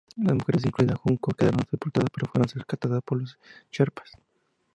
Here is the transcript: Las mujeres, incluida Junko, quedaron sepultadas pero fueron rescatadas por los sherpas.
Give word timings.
Las 0.17 0.33
mujeres, 0.35 0.65
incluida 0.65 0.95
Junko, 0.95 1.31
quedaron 1.35 1.61
sepultadas 1.69 2.09
pero 2.11 2.25
fueron 2.31 2.49
rescatadas 2.51 3.03
por 3.03 3.19
los 3.19 3.37
sherpas. 3.71 4.09